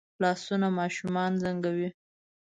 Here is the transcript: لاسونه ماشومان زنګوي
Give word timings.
لاسونه 0.21 0.67
ماشومان 0.79 1.31
زنګوي 1.43 1.89